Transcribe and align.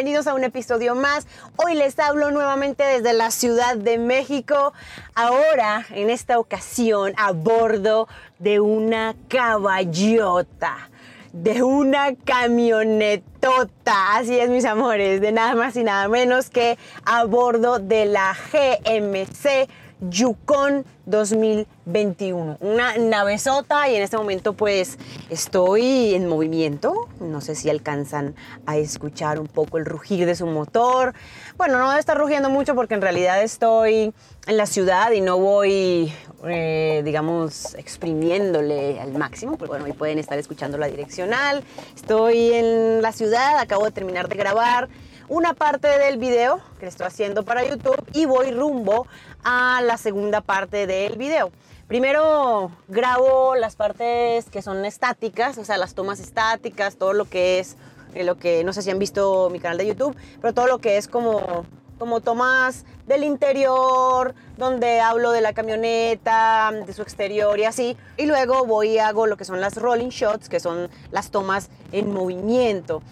bienvenidos 0.00 0.28
a 0.28 0.34
un 0.34 0.44
episodio 0.44 0.94
más. 0.94 1.26
Hoy 1.56 1.74
les 1.74 1.98
hablo 1.98 2.30
nuevamente 2.30 2.84
desde 2.84 3.12
la 3.12 3.30
Ciudad 3.30 3.76
de 3.76 3.98
México, 3.98 4.72
ahora 5.14 5.84
en 5.90 6.08
esta 6.08 6.38
ocasión 6.38 7.12
a 7.18 7.32
bordo 7.32 8.08
de 8.38 8.60
una 8.60 9.14
caballota, 9.28 10.88
de 11.34 11.62
una 11.62 12.14
camionetota, 12.14 14.16
así 14.16 14.38
es 14.38 14.48
mis 14.48 14.64
amores, 14.64 15.20
de 15.20 15.32
nada 15.32 15.54
más 15.54 15.76
y 15.76 15.84
nada 15.84 16.08
menos 16.08 16.48
que 16.48 16.78
a 17.04 17.24
bordo 17.24 17.78
de 17.78 18.06
la 18.06 18.34
GMC 18.52 19.68
Yukon 20.00 20.84
2021. 21.06 22.58
Una 22.60 22.96
navezota 22.96 23.88
y 23.88 23.96
en 23.96 24.02
este 24.02 24.16
momento 24.16 24.54
pues 24.54 24.98
estoy 25.28 26.14
en 26.14 26.26
movimiento. 26.26 27.08
No 27.20 27.40
sé 27.40 27.54
si 27.54 27.68
alcanzan 27.68 28.34
a 28.66 28.76
escuchar 28.76 29.38
un 29.38 29.46
poco 29.46 29.78
el 29.78 29.84
rugir 29.84 30.26
de 30.26 30.34
su 30.34 30.46
motor. 30.46 31.14
Bueno, 31.56 31.78
no 31.78 31.88
debe 31.88 32.00
estar 32.00 32.16
rugiendo 32.16 32.48
mucho 32.48 32.74
porque 32.74 32.94
en 32.94 33.02
realidad 33.02 33.42
estoy 33.42 34.14
en 34.46 34.56
la 34.56 34.66
ciudad 34.66 35.12
y 35.12 35.20
no 35.20 35.38
voy, 35.38 36.12
eh, 36.44 37.02
digamos, 37.04 37.74
exprimiéndole 37.74 39.00
al 39.00 39.12
máximo. 39.12 39.58
Pero 39.58 39.68
bueno, 39.68 39.84
ahí 39.84 39.92
pueden 39.92 40.18
estar 40.18 40.38
escuchando 40.38 40.78
la 40.78 40.86
direccional. 40.86 41.62
Estoy 41.94 42.52
en 42.54 43.02
la 43.02 43.12
ciudad, 43.12 43.58
acabo 43.58 43.84
de 43.84 43.90
terminar 43.90 44.28
de 44.28 44.36
grabar 44.36 44.88
una 45.30 45.54
parte 45.54 45.86
del 45.86 46.18
video 46.18 46.60
que 46.80 46.86
estoy 46.88 47.06
haciendo 47.06 47.44
para 47.44 47.64
YouTube 47.64 48.04
y 48.12 48.24
voy 48.26 48.50
rumbo 48.50 49.06
a 49.44 49.80
la 49.82 49.96
segunda 49.96 50.40
parte 50.40 50.86
del 50.86 51.16
video. 51.16 51.50
Primero 51.88 52.70
grabo 52.88 53.56
las 53.56 53.76
partes 53.76 54.48
que 54.48 54.62
son 54.62 54.84
estáticas, 54.84 55.58
o 55.58 55.64
sea, 55.64 55.76
las 55.76 55.94
tomas 55.94 56.20
estáticas, 56.20 56.96
todo 56.96 57.12
lo 57.12 57.24
que 57.24 57.58
es, 57.58 57.76
eh, 58.14 58.22
lo 58.24 58.36
que, 58.36 58.62
no 58.62 58.72
sé 58.72 58.82
si 58.82 58.90
han 58.90 58.98
visto 58.98 59.50
mi 59.50 59.58
canal 59.58 59.78
de 59.78 59.86
YouTube, 59.86 60.16
pero 60.40 60.54
todo 60.54 60.66
lo 60.68 60.78
que 60.78 60.96
es 60.98 61.08
como, 61.08 61.66
como 61.98 62.20
tomas 62.20 62.84
del 63.06 63.24
interior, 63.24 64.34
donde 64.56 65.00
hablo 65.00 65.32
de 65.32 65.40
la 65.40 65.52
camioneta, 65.52 66.70
de 66.86 66.92
su 66.92 67.02
exterior 67.02 67.58
y 67.58 67.64
así. 67.64 67.96
Y 68.16 68.26
luego 68.26 68.64
voy 68.66 68.90
y 68.90 68.98
hago 68.98 69.26
lo 69.26 69.36
que 69.36 69.44
son 69.44 69.60
las 69.60 69.76
rolling 69.76 70.10
shots, 70.10 70.48
que 70.48 70.60
son 70.60 70.88
las 71.10 71.30
tomas 71.30 71.70
en 71.90 72.12
movimiento, 72.12 73.02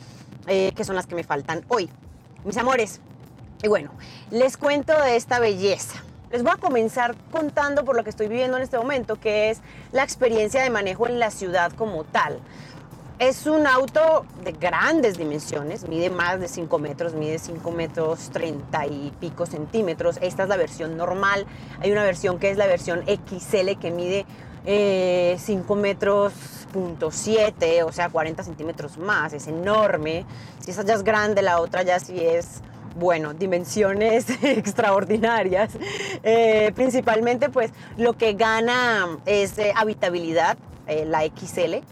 eh, 0.47 0.73
que 0.77 0.85
son 0.85 0.95
las 0.95 1.07
que 1.07 1.17
me 1.17 1.25
faltan 1.25 1.65
hoy 1.69 1.91
mis 2.45 2.57
amores. 2.57 3.01
Y 3.63 3.69
bueno, 3.69 3.91
les 4.31 4.57
cuento 4.57 4.93
de 5.03 5.17
esta 5.17 5.41
belleza. 5.41 6.03
Les 6.31 6.43
voy 6.43 6.53
a 6.53 6.57
comenzar 6.57 7.17
contando 7.33 7.87
por 7.87 7.97
lo 7.97 8.05
que 8.05 8.11
estoy 8.11 8.29
viviendo 8.29 8.59
en 8.59 8.63
este 8.63 8.77
momento, 8.77 9.17
que 9.17 9.49
es 9.49 9.63
la 9.93 10.03
experiencia 10.03 10.63
de 10.63 10.69
manejo 10.69 11.07
en 11.07 11.19
la 11.19 11.31
ciudad 11.31 11.73
como 11.73 12.05
tal. 12.05 12.39
Es 13.19 13.47
un 13.47 13.67
auto 13.67 14.27
de 14.45 14.53
grandes 14.53 15.17
dimensiones, 15.17 15.89
mide 15.89 16.11
más 16.11 16.39
de 16.39 16.47
5 16.49 16.79
metros, 16.79 17.15
mide 17.15 17.39
5 17.39 17.71
metros 17.71 18.29
30 18.31 18.87
y 18.89 19.13
pico 19.19 19.47
centímetros. 19.47 20.19
Esta 20.21 20.43
es 20.43 20.49
la 20.51 20.59
versión 20.59 20.99
normal. 20.99 21.47
Hay 21.81 21.91
una 21.93 22.05
versión 22.05 22.39
que 22.39 22.51
es 22.51 22.59
la 22.59 22.67
versión 22.67 23.05
XL 23.07 23.79
que 23.81 23.91
mide 23.91 24.27
5 24.65 24.67
eh, 24.67 25.77
metros 25.77 26.35
punto 26.73 27.11
7, 27.11 27.85
o 27.85 27.93
sea, 27.93 28.11
40 28.11 28.43
centímetros 28.43 28.99
más, 28.99 29.33
es 29.33 29.47
enorme. 29.47 30.27
Si 30.61 30.73
esa 30.73 30.85
ya 30.85 30.93
es 30.93 31.03
grande, 31.03 31.41
la 31.41 31.61
otra 31.61 31.83
ya 31.83 31.99
sí 31.99 32.21
es, 32.21 32.61
bueno, 32.99 33.35
dimensiones 33.35 34.27
extraordinarias. 34.43 35.73
Eh, 36.23 36.73
principalmente, 36.75 37.49
pues, 37.49 37.71
lo 37.97 38.15
que 38.15 38.35
gana 38.35 39.19
es 39.27 39.59
eh, 39.59 39.73
habitabilidad, 39.75 40.59
la 41.07 41.23
XL, 41.23 41.85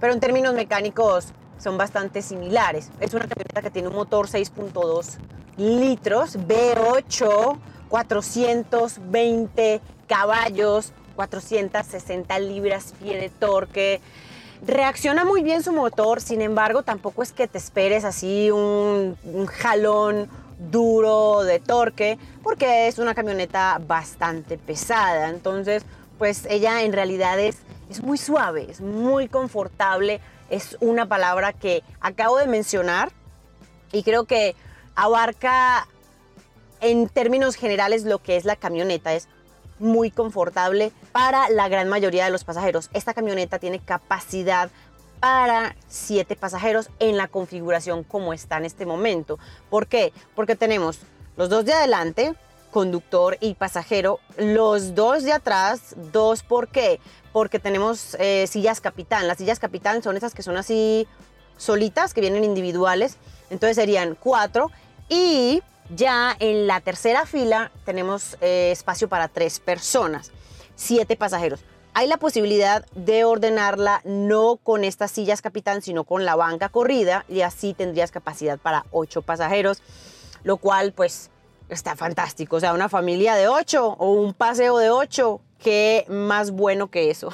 pero 0.00 0.14
en 0.14 0.20
términos 0.20 0.54
mecánicos 0.54 1.34
son 1.58 1.76
bastante 1.76 2.22
similares. 2.22 2.90
Es 2.98 3.12
una 3.12 3.26
camioneta 3.28 3.60
que 3.60 3.70
tiene 3.70 3.88
un 3.88 3.94
motor 3.94 4.26
6.2 4.26 5.18
litros, 5.58 6.38
V8, 6.38 7.58
420 7.88 9.80
caballos, 10.06 10.92
460 11.16 12.38
libras-pie 12.38 13.20
de 13.20 13.28
torque. 13.28 14.00
Reacciona 14.66 15.24
muy 15.24 15.42
bien 15.42 15.62
su 15.62 15.72
motor, 15.72 16.20
sin 16.20 16.40
embargo, 16.40 16.82
tampoco 16.82 17.22
es 17.22 17.32
que 17.32 17.46
te 17.46 17.58
esperes 17.58 18.04
así 18.04 18.50
un, 18.50 19.16
jalón 19.46 20.28
duro 20.58 21.44
de 21.44 21.60
torque, 21.60 22.18
porque 22.42 22.88
es 22.88 22.98
una 22.98 23.14
camioneta 23.14 23.80
bastante 23.86 24.58
pesada. 24.58 25.28
Entonces, 25.28 25.84
pues 26.18 26.46
ella 26.50 26.82
en 26.82 26.92
realidad 26.92 27.38
es, 27.38 27.58
es 27.90 28.02
muy 28.02 28.18
suave, 28.18 28.66
es 28.70 28.80
muy 28.80 29.28
confortable. 29.28 30.20
Es 30.50 30.76
una 30.80 31.06
palabra 31.06 31.52
que 31.52 31.82
acabo 32.00 32.38
de 32.38 32.46
mencionar 32.46 33.12
y 33.92 34.02
creo 34.02 34.24
que 34.24 34.56
abarca 34.94 35.86
en 36.80 37.08
términos 37.08 37.56
generales 37.56 38.04
lo 38.04 38.18
que 38.18 38.36
es 38.36 38.44
la 38.44 38.56
camioneta. 38.56 39.14
Es 39.14 39.28
muy 39.78 40.10
confortable 40.10 40.92
para 41.12 41.48
la 41.50 41.68
gran 41.68 41.88
mayoría 41.88 42.24
de 42.24 42.30
los 42.30 42.44
pasajeros. 42.44 42.90
Esta 42.92 43.14
camioneta 43.14 43.58
tiene 43.58 43.78
capacidad 43.78 44.70
para 45.20 45.76
siete 45.88 46.36
pasajeros 46.36 46.90
en 46.98 47.16
la 47.16 47.28
configuración 47.28 48.04
como 48.04 48.32
está 48.32 48.58
en 48.58 48.64
este 48.64 48.86
momento. 48.86 49.38
¿Por 49.70 49.86
qué? 49.86 50.12
Porque 50.34 50.56
tenemos 50.56 50.98
los 51.36 51.48
dos 51.48 51.64
de 51.64 51.72
adelante, 51.72 52.34
conductor 52.70 53.36
y 53.40 53.54
pasajero, 53.54 54.20
los 54.36 54.94
dos 54.94 55.22
de 55.22 55.32
atrás, 55.32 55.94
dos, 56.12 56.42
¿por 56.42 56.68
qué? 56.68 57.00
Porque 57.32 57.58
tenemos 57.58 58.16
eh, 58.18 58.46
sillas 58.48 58.80
capitán. 58.80 59.28
Las 59.28 59.38
sillas 59.38 59.58
capitán 59.58 60.02
son 60.02 60.16
esas 60.16 60.34
que 60.34 60.42
son 60.42 60.56
así 60.56 61.06
solitas, 61.56 62.14
que 62.14 62.20
vienen 62.20 62.44
individuales. 62.44 63.16
Entonces 63.50 63.76
serían 63.76 64.14
cuatro 64.14 64.70
y 65.08 65.62
ya 65.94 66.36
en 66.38 66.66
la 66.66 66.80
tercera 66.80 67.24
fila 67.24 67.70
tenemos 67.84 68.36
eh, 68.40 68.70
espacio 68.72 69.08
para 69.08 69.28
tres 69.28 69.58
personas, 69.58 70.30
siete 70.74 71.16
pasajeros. 71.16 71.60
Hay 71.94 72.06
la 72.06 72.16
posibilidad 72.16 72.86
de 72.94 73.24
ordenarla 73.24 74.00
no 74.04 74.56
con 74.56 74.84
estas 74.84 75.10
sillas 75.10 75.42
capitán, 75.42 75.82
sino 75.82 76.04
con 76.04 76.24
la 76.24 76.36
banca 76.36 76.68
corrida 76.68 77.24
y 77.28 77.40
así 77.40 77.74
tendrías 77.74 78.10
capacidad 78.10 78.58
para 78.58 78.86
ocho 78.92 79.22
pasajeros, 79.22 79.82
lo 80.44 80.58
cual 80.58 80.92
pues 80.92 81.30
está 81.68 81.96
fantástico. 81.96 82.56
O 82.56 82.60
sea, 82.60 82.72
una 82.72 82.88
familia 82.88 83.34
de 83.34 83.48
ocho 83.48 83.96
o 83.98 84.12
un 84.12 84.32
paseo 84.32 84.78
de 84.78 84.90
ocho, 84.90 85.40
qué 85.58 86.04
más 86.08 86.52
bueno 86.52 86.88
que 86.88 87.10
eso, 87.10 87.32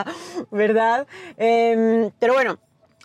¿verdad? 0.50 1.06
Em, 1.36 2.10
pero 2.18 2.32
bueno, 2.32 2.58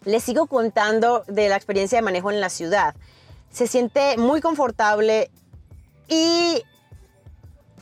les 0.05 0.23
sigo 0.23 0.47
contando 0.47 1.23
de 1.27 1.49
la 1.49 1.57
experiencia 1.57 1.97
de 1.97 2.03
manejo 2.03 2.31
en 2.31 2.39
la 2.39 2.49
ciudad 2.49 2.95
se 3.51 3.67
siente 3.67 4.17
muy 4.17 4.41
confortable 4.41 5.29
y 6.07 6.63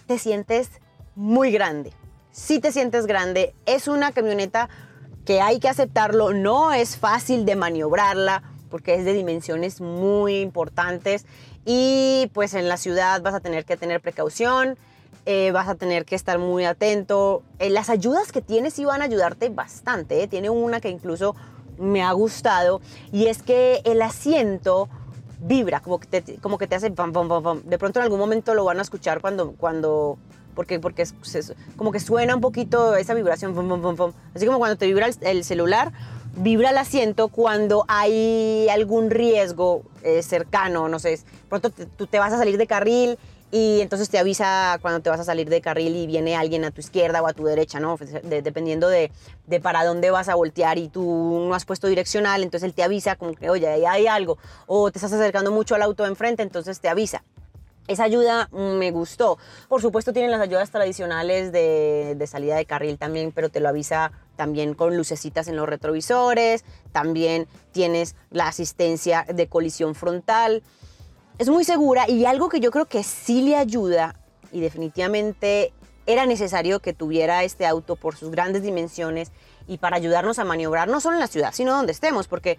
te 0.07 0.17
sientes 0.17 0.69
muy 1.15 1.51
grande. 1.51 1.93
Si 2.39 2.59
te 2.59 2.71
sientes 2.71 3.05
grande, 3.05 3.53
es 3.65 3.89
una 3.89 4.13
camioneta 4.13 4.69
que 5.25 5.41
hay 5.41 5.59
que 5.59 5.67
aceptarlo, 5.67 6.33
no 6.33 6.71
es 6.71 6.97
fácil 6.97 7.45
de 7.45 7.57
maniobrarla 7.57 8.43
porque 8.71 8.95
es 8.95 9.03
de 9.03 9.11
dimensiones 9.11 9.81
muy 9.81 10.39
importantes 10.39 11.25
y 11.65 12.31
pues 12.33 12.53
en 12.53 12.69
la 12.69 12.77
ciudad 12.77 13.21
vas 13.21 13.33
a 13.33 13.41
tener 13.41 13.65
que 13.65 13.75
tener 13.75 13.99
precaución, 13.99 14.77
eh, 15.25 15.51
vas 15.51 15.67
a 15.67 15.75
tener 15.75 16.05
que 16.05 16.15
estar 16.15 16.39
muy 16.39 16.63
atento. 16.63 17.43
Eh, 17.59 17.69
las 17.69 17.89
ayudas 17.89 18.31
que 18.31 18.41
tienes 18.41 18.73
sí 18.73 18.85
van 18.85 19.01
a 19.01 19.05
ayudarte 19.05 19.49
bastante, 19.49 20.23
¿eh? 20.23 20.27
tiene 20.27 20.49
una 20.49 20.79
que 20.79 20.89
incluso 20.89 21.35
me 21.77 22.01
ha 22.01 22.13
gustado 22.13 22.79
y 23.11 23.27
es 23.27 23.43
que 23.43 23.81
el 23.83 24.01
asiento 24.01 24.87
vibra, 25.41 25.81
como 25.81 25.99
que 25.99 26.21
te, 26.21 26.37
como 26.37 26.57
que 26.57 26.67
te 26.67 26.75
hace 26.75 26.89
pam, 26.89 27.11
pam, 27.11 27.27
pam. 27.27 27.63
De 27.63 27.77
pronto 27.77 27.99
en 27.99 28.05
algún 28.05 28.19
momento 28.19 28.53
lo 28.55 28.63
van 28.63 28.79
a 28.79 28.81
escuchar 28.81 29.19
cuando, 29.19 29.51
cuando 29.51 30.17
porque, 30.59 30.77
porque 30.77 31.03
es, 31.03 31.13
como 31.77 31.93
que 31.93 32.01
suena 32.01 32.35
un 32.35 32.41
poquito 32.41 32.97
esa 32.97 33.13
vibración, 33.13 33.55
así 34.35 34.45
como 34.45 34.57
cuando 34.57 34.75
te 34.75 34.87
vibra 34.87 35.07
el, 35.21 35.45
celular, 35.45 35.93
vibra 36.35 36.71
el 36.71 36.77
asiento 36.77 37.29
cuando 37.29 37.85
hay 37.87 38.67
algún 38.67 39.09
riesgo 39.09 39.83
eh, 40.03 40.21
cercano, 40.21 40.89
no 40.89 40.99
sé, 40.99 41.17
pronto 41.47 41.69
tú 41.69 42.07
te 42.07 42.19
vas 42.19 42.33
a 42.33 42.37
salir 42.37 42.57
de 42.57 42.67
carril 42.67 43.17
y 43.51 43.79
entonces 43.79 44.09
te 44.09 44.19
avisa 44.19 44.79
cuando 44.81 44.99
te 44.99 45.09
vas 45.09 45.21
a 45.21 45.23
salir 45.23 45.47
de 45.47 45.61
carril 45.61 45.95
y 45.95 46.07
viene 46.07 46.35
alguien 46.35 46.65
a 46.65 46.71
tu 46.71 46.81
izquierda 46.81 47.21
o 47.21 47.27
a 47.27 47.31
tu 47.31 47.45
derecha, 47.45 47.79
¿no? 47.79 47.97
dependiendo 48.23 48.89
de, 48.89 49.13
de, 49.47 49.61
para 49.61 49.85
dónde 49.85 50.11
vas 50.11 50.27
a 50.27 50.35
voltear 50.35 50.77
y 50.77 50.89
tú 50.89 51.45
no 51.47 51.55
has 51.55 51.63
puesto 51.63 51.87
direccional, 51.87 52.43
entonces 52.43 52.67
él 52.67 52.73
te 52.73 52.83
avisa 52.83 53.15
como 53.15 53.33
que, 53.33 53.49
oye, 53.49 53.65
ahí 53.65 53.85
hay 53.85 54.07
algo. 54.07 54.37
O 54.67 54.91
te 54.91 54.97
estás 54.97 55.13
acercando 55.13 55.51
mucho 55.51 55.73
al 55.75 55.83
auto 55.83 56.05
enfrente, 56.05 56.43
entonces 56.43 56.81
te 56.81 56.89
avisa. 56.89 57.23
Esa 57.89 58.05
ayuda 58.05 58.47
me 58.51 58.91
gustó. 58.91 59.37
Por 59.67 59.81
supuesto 59.81 60.13
tienen 60.13 60.31
las 60.31 60.39
ayudas 60.39 60.71
tradicionales 60.71 61.51
de, 61.51 62.15
de, 62.17 62.27
salida 62.27 62.55
de 62.55 62.65
carril 62.65 62.97
también, 62.97 63.33
pero 63.33 63.49
te 63.49 63.59
lo 63.59 63.67
avisa 63.67 64.13
también 64.37 64.73
con 64.73 64.95
lucecitas 64.95 65.49
en 65.49 65.57
los 65.57 65.67
retrovisores. 65.67 66.63
También 66.93 67.47
tienes 67.73 68.15
la 68.29 68.47
asistencia 68.47 69.25
de 69.27 69.47
colisión 69.47 69.93
frontal 69.95 70.63
es 71.39 71.47
muy 71.47 71.63
segura 71.63 72.07
y 72.07 72.25
algo 72.25 72.49
que 72.49 72.59
yo 72.59 72.69
creo 72.69 72.85
que 72.85 73.01
sí 73.01 73.41
le 73.41 73.55
ayuda 73.55 74.13
y 74.51 74.59
definitivamente 74.59 75.71
era 76.05 76.25
necesario 76.25 76.81
que 76.81 76.93
tuviera 76.93 77.45
este 77.45 77.65
auto 77.65 77.95
por 77.95 78.17
sus 78.17 78.29
grandes 78.29 78.61
dimensiones 78.61 79.31
y 79.65 79.77
para 79.77 79.95
ayudarnos 79.95 80.37
a 80.37 80.43
maniobrar 80.43 80.89
no 80.89 80.99
solo 80.99 81.15
en 81.15 81.21
la 81.21 81.27
ciudad, 81.27 81.53
sino 81.53 81.71
donde 81.71 81.93
estemos, 81.93 82.27
porque 82.27 82.57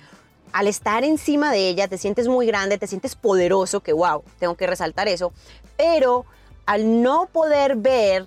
al 0.52 0.66
estar 0.66 1.04
encima 1.04 1.52
de 1.52 1.68
ella 1.68 1.88
te 1.88 1.98
sientes 1.98 2.28
muy 2.28 2.46
grande, 2.46 2.78
te 2.78 2.86
sientes 2.86 3.14
poderoso, 3.14 3.80
que 3.80 3.92
wow, 3.92 4.22
tengo 4.38 4.56
que 4.56 4.66
resaltar 4.66 5.08
eso, 5.08 5.32
pero 5.76 6.24
al 6.66 7.02
no 7.02 7.26
poder 7.26 7.76
ver 7.76 8.26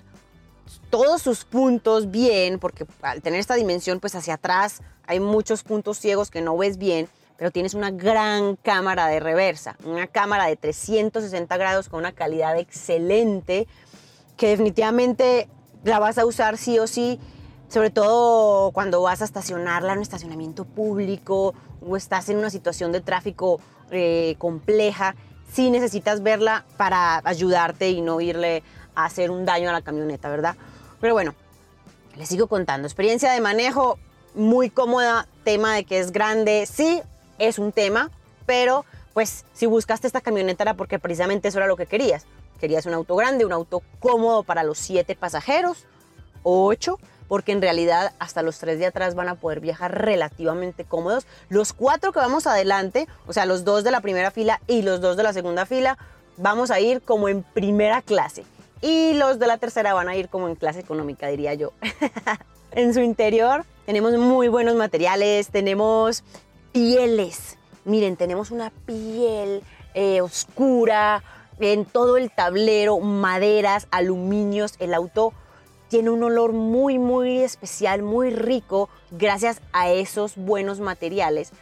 todos 0.90 1.22
sus 1.22 1.44
puntos 1.44 2.10
bien, 2.10 2.58
porque 2.58 2.86
al 3.02 3.22
tener 3.22 3.40
esta 3.40 3.54
dimensión 3.54 4.00
pues 4.00 4.14
hacia 4.14 4.34
atrás 4.34 4.80
hay 5.06 5.20
muchos 5.20 5.62
puntos 5.62 5.98
ciegos 5.98 6.30
que 6.30 6.40
no 6.40 6.56
ves 6.56 6.78
bien, 6.78 7.08
pero 7.36 7.50
tienes 7.50 7.74
una 7.74 7.90
gran 7.90 8.56
cámara 8.56 9.08
de 9.08 9.20
reversa, 9.20 9.76
una 9.84 10.06
cámara 10.06 10.46
de 10.46 10.56
360 10.56 11.56
grados 11.56 11.88
con 11.88 12.00
una 12.00 12.12
calidad 12.12 12.58
excelente 12.58 13.66
que 14.36 14.48
definitivamente 14.48 15.48
la 15.82 15.98
vas 15.98 16.18
a 16.18 16.26
usar 16.26 16.56
sí 16.56 16.78
o 16.78 16.86
sí, 16.86 17.20
sobre 17.68 17.90
todo 17.90 18.70
cuando 18.72 19.02
vas 19.02 19.22
a 19.22 19.24
estacionarla 19.24 19.92
en 19.92 19.98
un 19.98 20.02
estacionamiento 20.02 20.64
público 20.64 21.54
o 21.86 21.96
estás 21.96 22.28
en 22.28 22.38
una 22.38 22.50
situación 22.50 22.92
de 22.92 23.00
tráfico 23.00 23.60
eh, 23.90 24.36
compleja, 24.38 25.14
sí 25.52 25.70
necesitas 25.70 26.22
verla 26.22 26.64
para 26.76 27.20
ayudarte 27.24 27.90
y 27.90 28.00
no 28.00 28.20
irle 28.20 28.62
a 28.94 29.04
hacer 29.04 29.30
un 29.30 29.44
daño 29.44 29.70
a 29.70 29.72
la 29.72 29.82
camioneta, 29.82 30.28
¿verdad? 30.28 30.56
Pero 31.00 31.14
bueno, 31.14 31.34
les 32.16 32.28
sigo 32.28 32.46
contando. 32.46 32.86
Experiencia 32.86 33.32
de 33.32 33.40
manejo 33.40 33.98
muy 34.34 34.70
cómoda, 34.70 35.26
tema 35.44 35.74
de 35.74 35.84
que 35.84 35.98
es 35.98 36.12
grande, 36.12 36.66
sí, 36.66 37.02
es 37.38 37.58
un 37.58 37.72
tema, 37.72 38.10
pero 38.46 38.84
pues 39.12 39.44
si 39.52 39.66
buscaste 39.66 40.06
esta 40.06 40.20
camioneta 40.20 40.64
era 40.64 40.74
porque 40.74 40.98
precisamente 40.98 41.48
eso 41.48 41.58
era 41.58 41.66
lo 41.66 41.76
que 41.76 41.86
querías. 41.86 42.26
Querías 42.60 42.86
un 42.86 42.94
auto 42.94 43.16
grande, 43.16 43.44
un 43.44 43.52
auto 43.52 43.82
cómodo 44.00 44.42
para 44.42 44.64
los 44.64 44.78
siete 44.78 45.14
pasajeros 45.14 45.86
o 46.42 46.66
ocho, 46.66 46.98
porque 47.28 47.52
en 47.52 47.62
realidad 47.62 48.12
hasta 48.18 48.42
los 48.42 48.58
tres 48.58 48.78
de 48.78 48.86
atrás 48.86 49.14
van 49.14 49.28
a 49.28 49.34
poder 49.34 49.60
viajar 49.60 50.02
relativamente 50.04 50.84
cómodos. 50.84 51.26
Los 51.48 51.72
cuatro 51.72 52.12
que 52.12 52.18
vamos 52.18 52.46
adelante, 52.46 53.08
o 53.26 53.32
sea, 53.32 53.46
los 53.46 53.64
dos 53.64 53.84
de 53.84 53.90
la 53.90 54.00
primera 54.00 54.30
fila 54.30 54.60
y 54.66 54.82
los 54.82 55.00
dos 55.00 55.16
de 55.16 55.22
la 55.22 55.32
segunda 55.32 55.66
fila, 55.66 55.98
vamos 56.36 56.70
a 56.70 56.80
ir 56.80 57.02
como 57.02 57.28
en 57.28 57.42
primera 57.42 58.02
clase. 58.02 58.44
Y 58.80 59.14
los 59.14 59.38
de 59.38 59.46
la 59.46 59.58
tercera 59.58 59.94
van 59.94 60.08
a 60.08 60.16
ir 60.16 60.28
como 60.28 60.48
en 60.48 60.56
clase 60.56 60.80
económica, 60.80 61.28
diría 61.28 61.54
yo. 61.54 61.72
en 62.72 62.92
su 62.92 63.00
interior 63.00 63.64
tenemos 63.86 64.12
muy 64.14 64.48
buenos 64.48 64.74
materiales, 64.74 65.48
tenemos 65.48 66.22
pieles. 66.72 67.56
Miren, 67.84 68.16
tenemos 68.16 68.50
una 68.50 68.70
piel 68.86 69.62
eh, 69.94 70.20
oscura 70.20 71.22
en 71.60 71.84
todo 71.84 72.16
el 72.16 72.30
tablero, 72.30 72.98
maderas, 72.98 73.86
aluminios. 73.90 74.74
El 74.78 74.94
auto 74.94 75.32
tiene 75.94 76.10
un 76.10 76.24
olor 76.24 76.52
muy, 76.52 76.98
muy 76.98 77.38
especial, 77.38 78.02
muy 78.02 78.30
rico, 78.30 78.88
gracias 79.12 79.60
a 79.72 79.90
esos 79.90 80.34
buenos 80.34 80.80
materiales. 80.80 81.52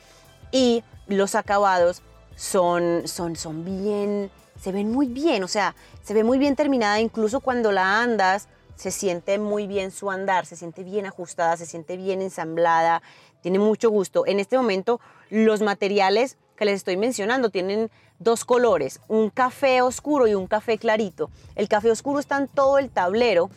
Y 0.50 0.82
los 1.06 1.34
acabados 1.34 2.00
son, 2.34 3.06
son, 3.06 3.36
son 3.36 3.62
bien, 3.62 4.30
se 4.58 4.72
ven 4.72 4.90
muy 4.90 5.08
bien, 5.08 5.44
o 5.44 5.48
sea, 5.48 5.74
se 6.02 6.14
ve 6.14 6.24
muy 6.24 6.38
bien 6.38 6.56
terminada, 6.56 6.98
incluso 6.98 7.40
cuando 7.40 7.72
la 7.72 8.00
andas, 8.00 8.48
se 8.74 8.90
siente 8.90 9.38
muy 9.38 9.66
bien 9.66 9.90
su 9.90 10.10
andar, 10.10 10.46
se 10.46 10.56
siente 10.56 10.82
bien 10.82 11.04
ajustada, 11.04 11.58
se 11.58 11.66
siente 11.66 11.98
bien 11.98 12.22
ensamblada, 12.22 13.02
tiene 13.42 13.58
mucho 13.58 13.90
gusto. 13.90 14.24
En 14.24 14.40
este 14.40 14.56
momento 14.56 14.98
los 15.28 15.60
materiales 15.60 16.38
que 16.56 16.64
les 16.64 16.76
estoy 16.76 16.96
mencionando 16.96 17.50
tienen 17.50 17.90
dos 18.18 18.46
colores, 18.46 19.02
un 19.08 19.28
café 19.28 19.82
oscuro 19.82 20.26
y 20.26 20.34
un 20.34 20.46
café 20.46 20.78
clarito. 20.78 21.28
El 21.54 21.68
café 21.68 21.90
oscuro 21.90 22.18
está 22.18 22.38
en 22.38 22.48
todo 22.48 22.78
el 22.78 22.88
tablero 22.88 23.50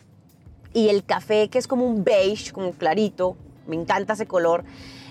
y 0.76 0.90
el 0.90 1.06
café 1.06 1.48
que 1.48 1.56
es 1.56 1.66
como 1.66 1.86
un 1.86 2.04
beige, 2.04 2.52
como 2.52 2.72
clarito, 2.72 3.34
me 3.66 3.76
encanta 3.76 4.12
ese 4.12 4.26
color, 4.26 4.62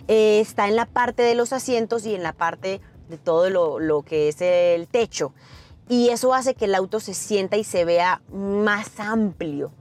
eh, 0.08 0.40
está 0.40 0.68
en 0.68 0.76
la 0.76 0.86
parte 0.86 1.24
de 1.24 1.34
los 1.34 1.54
asientos 1.54 2.06
y 2.06 2.14
en 2.14 2.22
la 2.22 2.34
parte 2.34 2.82
de 3.10 3.18
todo 3.18 3.50
lo, 3.50 3.80
lo 3.80 4.04
que 4.04 4.28
es 4.28 4.42
el 4.42 4.88
techo. 4.88 5.34
Y 5.90 6.10
eso 6.10 6.36
hace 6.36 6.54
que 6.54 6.66
el 6.66 6.76
auto 6.76 7.00
se 7.00 7.16
sienta 7.16 7.58
y 7.58 7.64
se 7.64 7.84
vea 7.84 8.22
más 8.32 9.00
amplio. 9.00 9.72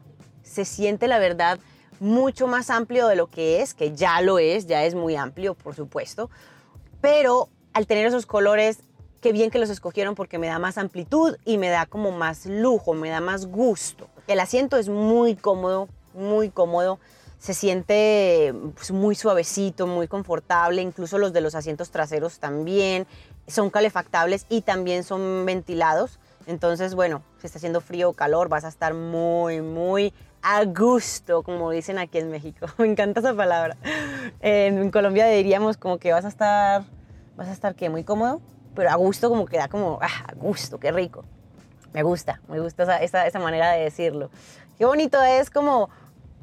Se 0.42 0.64
siente, 0.64 1.06
la 1.06 1.18
verdad, 1.18 1.58
mucho 2.00 2.46
más 2.46 2.70
amplio 2.70 3.06
de 3.06 3.16
lo 3.16 3.26
que 3.26 3.60
es, 3.60 3.74
que 3.74 3.94
ya 3.94 4.22
lo 4.22 4.38
es, 4.38 4.66
ya 4.66 4.86
es 4.86 4.94
muy 4.94 5.16
amplio, 5.16 5.54
por 5.54 5.74
supuesto, 5.74 6.30
pero 7.02 7.50
al 7.74 7.86
tener 7.86 8.06
esos 8.06 8.24
colores, 8.24 8.78
qué 9.20 9.32
bien 9.32 9.50
que 9.50 9.58
los 9.58 9.68
escogieron 9.68 10.14
porque 10.14 10.38
me 10.38 10.46
da 10.46 10.58
más 10.58 10.78
amplitud 10.78 11.36
y 11.44 11.58
me 11.58 11.68
da 11.68 11.84
como 11.84 12.10
más 12.10 12.46
lujo, 12.46 12.94
me 12.94 13.10
da 13.10 13.20
más 13.20 13.44
gusto. 13.44 14.08
El 14.26 14.40
asiento 14.40 14.78
es 14.78 14.88
muy 14.88 15.36
cómodo, 15.36 15.88
muy 16.14 16.48
cómodo, 16.48 16.98
se 17.38 17.52
siente 17.52 18.54
pues, 18.74 18.90
muy 18.90 19.14
suavecito, 19.14 19.86
muy 19.86 20.08
confortable, 20.08 20.80
incluso 20.80 21.18
los 21.18 21.34
de 21.34 21.42
los 21.42 21.54
asientos 21.54 21.90
traseros 21.90 22.38
también 22.38 23.06
son 23.46 23.68
calefactables 23.68 24.46
y 24.48 24.62
también 24.62 25.04
son 25.04 25.44
ventilados. 25.44 26.18
Entonces, 26.46 26.94
bueno, 26.94 27.22
si 27.38 27.46
está 27.46 27.58
haciendo 27.58 27.82
frío 27.82 28.08
o 28.08 28.12
calor, 28.14 28.48
vas 28.48 28.64
a 28.64 28.68
estar 28.68 28.94
muy, 28.94 29.60
muy 29.60 30.14
a 30.40 30.64
gusto, 30.64 31.42
como 31.42 31.70
dicen 31.70 31.98
aquí 31.98 32.16
en 32.16 32.30
México. 32.30 32.66
Me 32.78 32.86
encanta 32.86 33.20
esa 33.20 33.34
palabra. 33.34 33.76
En 34.40 34.90
Colombia 34.90 35.26
diríamos 35.26 35.76
como 35.76 35.98
que 35.98 36.12
vas 36.12 36.24
a 36.24 36.28
estar, 36.28 36.84
vas 37.36 37.48
a 37.48 37.52
estar 37.52 37.74
que 37.74 37.90
muy 37.90 38.04
cómodo, 38.04 38.40
pero 38.74 38.90
a 38.90 38.94
gusto 38.94 39.28
como 39.28 39.44
que 39.44 39.58
da 39.58 39.68
como, 39.68 39.98
ah, 40.00 40.26
a 40.28 40.34
gusto, 40.34 40.80
qué 40.80 40.92
rico. 40.92 41.26
Me 41.94 42.02
gusta, 42.02 42.40
me 42.48 42.58
gusta 42.58 42.98
esa, 43.00 43.24
esa, 43.26 43.38
manera 43.38 43.70
de 43.70 43.84
decirlo. 43.84 44.28
Qué 44.76 44.84
bonito 44.84 45.22
es 45.22 45.48
como 45.48 45.88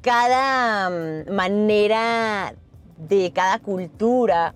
cada 0.02 0.90
mm, 0.90 1.30
manera 1.30 2.56
de 2.98 3.34
cada 3.34 3.60
cultura 3.60 4.56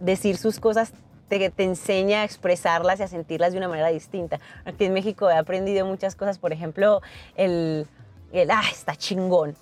decir 0.00 0.36
sus 0.36 0.58
cosas 0.58 0.92
te, 1.28 1.50
te, 1.50 1.62
enseña 1.62 2.22
a 2.22 2.24
expresarlas 2.24 2.98
y 2.98 3.04
a 3.04 3.08
sentirlas 3.08 3.52
de 3.52 3.58
una 3.58 3.68
manera 3.68 3.88
distinta. 3.88 4.40
Aquí 4.64 4.84
en 4.84 4.94
México 4.94 5.30
he 5.30 5.36
aprendido 5.36 5.86
muchas 5.86 6.16
cosas, 6.16 6.38
por 6.38 6.52
ejemplo, 6.52 7.02
el, 7.36 7.86
el, 8.32 8.50
ah, 8.50 8.64
está 8.70 8.96
chingón. 8.96 9.54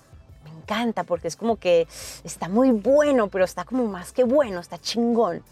Me 0.45 0.49
encanta 0.49 1.03
porque 1.03 1.27
es 1.27 1.35
como 1.35 1.57
que 1.57 1.87
está 2.23 2.49
muy 2.49 2.71
bueno, 2.71 3.27
pero 3.27 3.45
está 3.45 3.65
como 3.65 3.85
más 3.85 4.11
que 4.11 4.23
bueno, 4.23 4.61
está 4.61 4.79
chingón. 4.79 5.43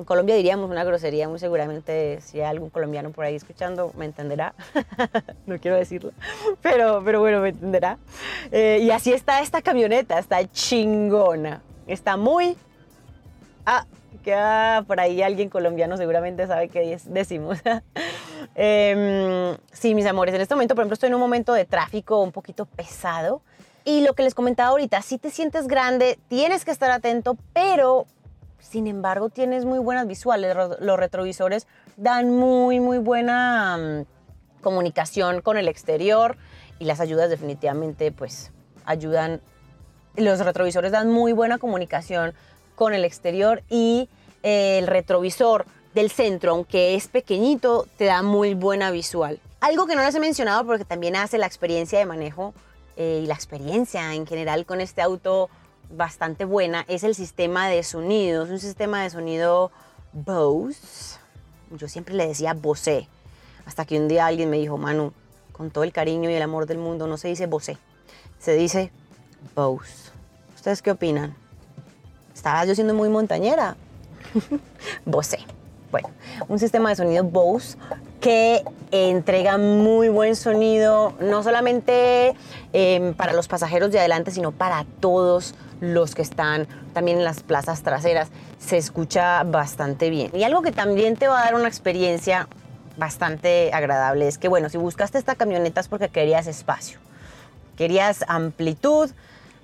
En 0.00 0.04
Colombia 0.04 0.34
diríamos 0.34 0.70
una 0.70 0.82
grosería, 0.82 1.28
muy 1.28 1.38
seguramente 1.38 2.22
si 2.22 2.40
hay 2.40 2.46
algún 2.46 2.70
colombiano 2.70 3.10
por 3.10 3.26
ahí 3.26 3.36
escuchando 3.36 3.92
me 3.98 4.06
entenderá. 4.06 4.54
no 5.46 5.58
quiero 5.58 5.76
decirlo, 5.76 6.12
pero, 6.62 7.02
pero 7.04 7.20
bueno, 7.20 7.42
me 7.42 7.50
entenderá. 7.50 7.98
Eh, 8.50 8.78
y 8.80 8.90
así 8.92 9.12
está 9.12 9.42
esta 9.42 9.60
camioneta, 9.60 10.18
está 10.18 10.42
chingona. 10.50 11.60
Está 11.86 12.16
muy... 12.16 12.56
Ah, 13.66 13.84
que 14.24 14.34
por 14.86 15.00
ahí 15.00 15.20
alguien 15.20 15.50
colombiano 15.50 15.98
seguramente 15.98 16.46
sabe 16.46 16.70
qué 16.70 16.98
decimos. 17.04 17.58
Em, 18.54 19.56
sí, 19.70 19.94
mis 19.94 20.06
amores, 20.06 20.34
en 20.34 20.40
este 20.40 20.54
momento, 20.54 20.74
por 20.74 20.82
ejemplo, 20.82 20.94
estoy 20.94 21.08
en 21.08 21.14
un 21.14 21.20
momento 21.20 21.52
de 21.52 21.66
tráfico 21.66 22.22
un 22.22 22.32
poquito 22.32 22.64
pesado. 22.64 23.42
Y 23.84 24.00
lo 24.00 24.14
que 24.14 24.22
les 24.22 24.34
comentaba 24.34 24.70
ahorita, 24.70 25.02
si 25.02 25.18
te 25.18 25.30
sientes 25.30 25.66
grande, 25.66 26.18
tienes 26.28 26.64
que 26.64 26.70
estar 26.70 26.90
atento, 26.90 27.36
pero 27.52 28.06
sin 28.60 28.86
embargo 28.86 29.28
tienes 29.28 29.64
muy 29.64 29.78
buenas 29.78 30.06
visuales. 30.06 30.56
Los 30.80 30.98
retrovisores 30.98 31.66
dan 31.96 32.30
muy, 32.30 32.80
muy 32.80 32.98
buena 32.98 33.76
mm, 33.76 34.62
comunicación 34.62 35.40
con 35.40 35.56
el 35.56 35.68
exterior 35.68 36.36
y 36.78 36.84
las 36.84 37.00
ayudas 37.00 37.30
definitivamente 37.30 38.12
pues 38.12 38.52
ayudan. 38.84 39.40
Los 40.16 40.40
retrovisores 40.40 40.92
dan 40.92 41.10
muy 41.10 41.32
buena 41.32 41.58
comunicación 41.58 42.34
con 42.74 42.94
el 42.94 43.04
exterior 43.04 43.62
y 43.68 44.08
el 44.42 44.86
retrovisor 44.86 45.66
del 45.94 46.10
centro, 46.10 46.52
aunque 46.52 46.94
es 46.94 47.08
pequeñito, 47.08 47.86
te 47.96 48.06
da 48.06 48.22
muy 48.22 48.54
buena 48.54 48.90
visual. 48.90 49.40
Algo 49.60 49.86
que 49.86 49.94
no 49.94 50.02
les 50.02 50.14
he 50.14 50.20
mencionado 50.20 50.64
porque 50.64 50.84
también 50.84 51.16
hace 51.16 51.36
la 51.36 51.46
experiencia 51.46 51.98
de 51.98 52.06
manejo 52.06 52.54
eh, 52.96 53.20
y 53.22 53.26
la 53.26 53.34
experiencia 53.34 54.14
en 54.14 54.26
general 54.26 54.64
con 54.64 54.80
este 54.80 55.02
auto 55.02 55.50
bastante 55.90 56.44
buena 56.44 56.84
es 56.88 57.04
el 57.04 57.14
sistema 57.14 57.68
de 57.68 57.82
sonido. 57.82 58.44
Es 58.44 58.50
un 58.50 58.58
sistema 58.58 59.02
de 59.02 59.10
sonido 59.10 59.70
Bose. 60.12 61.18
Yo 61.70 61.88
siempre 61.88 62.14
le 62.14 62.26
decía 62.26 62.54
Bose. 62.54 63.08
Hasta 63.66 63.84
que 63.84 63.98
un 63.98 64.08
día 64.08 64.26
alguien 64.26 64.50
me 64.50 64.58
dijo, 64.58 64.78
Manu, 64.78 65.12
con 65.52 65.70
todo 65.70 65.84
el 65.84 65.92
cariño 65.92 66.30
y 66.30 66.34
el 66.34 66.42
amor 66.42 66.66
del 66.66 66.78
mundo, 66.78 67.06
no 67.06 67.16
se 67.16 67.28
dice 67.28 67.46
Bose, 67.46 67.78
se 68.38 68.54
dice 68.54 68.90
Bose. 69.54 70.10
¿Ustedes 70.56 70.82
qué 70.82 70.90
opinan? 70.90 71.34
Estaba 72.34 72.64
yo 72.64 72.74
siendo 72.74 72.94
muy 72.94 73.08
montañera. 73.08 73.76
Bose. 75.04 75.38
Bueno, 75.90 76.08
un 76.48 76.58
sistema 76.58 76.88
de 76.88 76.96
sonido 76.96 77.24
Bose 77.24 77.76
que 78.20 78.62
entrega 78.92 79.58
muy 79.58 80.08
buen 80.08 80.36
sonido, 80.36 81.14
no 81.20 81.42
solamente 81.42 82.34
em, 82.72 83.12
para 83.14 83.32
los 83.32 83.48
pasajeros 83.48 83.90
de 83.90 83.98
adelante, 83.98 84.30
sino 84.30 84.52
para 84.52 84.84
todos 85.00 85.54
los 85.80 86.14
que 86.14 86.22
están 86.22 86.66
también 86.92 87.18
en 87.18 87.24
las 87.24 87.42
plazas 87.42 87.82
traseras. 87.82 88.28
Se 88.58 88.76
escucha 88.76 89.42
bastante 89.44 90.10
bien. 90.10 90.30
Y 90.34 90.44
algo 90.44 90.62
que 90.62 90.72
también 90.72 91.16
te 91.16 91.28
va 91.28 91.40
a 91.40 91.44
dar 91.44 91.54
una 91.54 91.68
experiencia 91.68 92.48
bastante 92.96 93.72
agradable 93.72 94.28
es 94.28 94.38
que, 94.38 94.48
bueno, 94.48 94.68
si 94.68 94.78
buscaste 94.78 95.18
esta 95.18 95.34
camioneta 95.34 95.80
es 95.80 95.88
porque 95.88 96.08
querías 96.08 96.46
espacio, 96.46 96.98
querías 97.76 98.24
amplitud, 98.28 99.10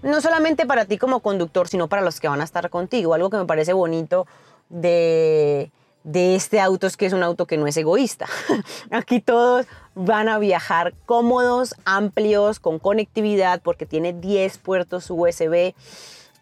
no 0.02 0.20
solamente 0.20 0.66
para 0.66 0.85
ti 0.85 0.99
como 0.99 1.20
conductor, 1.20 1.68
sino 1.68 1.88
para 1.88 2.02
los 2.02 2.20
que 2.20 2.28
van 2.28 2.40
a 2.40 2.44
estar 2.44 2.70
contigo. 2.70 3.14
Algo 3.14 3.30
que 3.30 3.37
me 3.37 3.44
parece 3.44 3.73
bonito 3.73 4.26
de, 4.68 5.70
de 6.04 6.35
este 6.35 6.61
auto 6.61 6.87
es 6.87 6.96
que 6.96 7.06
es 7.06 7.12
un 7.12 7.23
auto 7.23 7.46
que 7.46 7.56
no 7.56 7.66
es 7.66 7.76
egoísta. 7.76 8.26
Aquí 8.90 9.20
todos 9.20 9.66
van 9.96 10.28
a 10.28 10.38
viajar 10.38 10.94
cómodos, 11.06 11.74
amplios, 11.86 12.60
con 12.60 12.78
conectividad, 12.78 13.62
porque 13.62 13.86
tiene 13.86 14.12
10 14.12 14.58
puertos 14.58 15.10
USB 15.10 15.74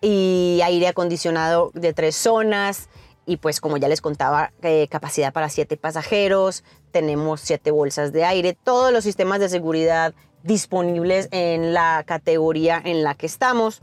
y 0.00 0.60
aire 0.62 0.88
acondicionado 0.88 1.70
de 1.72 1.94
tres 1.94 2.16
zonas. 2.16 2.88
Y 3.26 3.38
pues 3.38 3.60
como 3.60 3.78
ya 3.78 3.88
les 3.88 4.02
contaba, 4.02 4.52
eh, 4.62 4.88
capacidad 4.90 5.32
para 5.32 5.48
7 5.48 5.76
pasajeros, 5.76 6.64
tenemos 6.90 7.40
7 7.40 7.70
bolsas 7.70 8.12
de 8.12 8.24
aire, 8.24 8.58
todos 8.64 8.92
los 8.92 9.04
sistemas 9.04 9.38
de 9.38 9.48
seguridad 9.48 10.14
disponibles 10.42 11.28
en 11.30 11.72
la 11.72 12.02
categoría 12.04 12.82
en 12.84 13.04
la 13.04 13.14
que 13.14 13.26
estamos. 13.26 13.82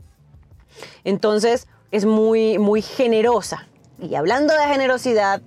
Entonces 1.02 1.66
es 1.90 2.04
muy, 2.04 2.58
muy 2.58 2.82
generosa. 2.82 3.66
Y 3.98 4.16
hablando 4.16 4.54
de 4.54 4.66
generosidad, 4.66 5.40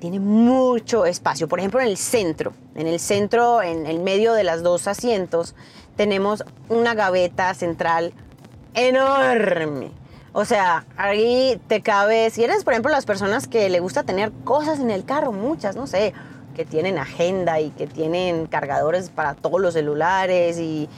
tiene 0.00 0.18
mucho 0.18 1.04
espacio. 1.04 1.46
Por 1.46 1.60
ejemplo, 1.60 1.80
en 1.80 1.86
el 1.86 1.96
centro, 1.96 2.52
en 2.74 2.86
el 2.86 2.98
centro, 2.98 3.62
en 3.62 3.86
el 3.86 4.00
medio 4.00 4.32
de 4.32 4.42
las 4.42 4.62
dos 4.62 4.88
asientos, 4.88 5.54
tenemos 5.94 6.42
una 6.68 6.94
gaveta 6.94 7.54
central 7.54 8.12
enorme. 8.74 9.92
O 10.32 10.44
sea, 10.44 10.86
ahí 10.96 11.60
te 11.66 11.82
cabe, 11.82 12.30
si 12.30 12.44
eres, 12.44 12.64
por 12.64 12.72
ejemplo, 12.72 12.90
las 12.90 13.04
personas 13.04 13.46
que 13.46 13.68
le 13.68 13.80
gusta 13.80 14.04
tener 14.04 14.32
cosas 14.44 14.80
en 14.80 14.90
el 14.90 15.04
carro, 15.04 15.32
muchas, 15.32 15.76
no 15.76 15.86
sé, 15.86 16.14
que 16.60 16.66
tienen 16.66 16.98
agenda 16.98 17.58
y 17.58 17.70
que 17.70 17.86
tienen 17.86 18.44
cargadores 18.44 19.08
para 19.08 19.32
todos 19.32 19.62
los 19.62 19.72
celulares 19.72 20.58
y, 20.58 20.90